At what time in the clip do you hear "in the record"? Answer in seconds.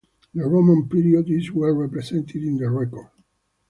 2.43-3.11